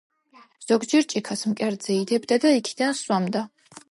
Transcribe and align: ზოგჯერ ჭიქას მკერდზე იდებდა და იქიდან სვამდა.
ზოგჯერ 0.71 1.05
ჭიქას 1.11 1.43
მკერდზე 1.51 1.97
იდებდა 1.97 2.39
და 2.47 2.57
იქიდან 2.61 2.99
სვამდა. 3.05 3.47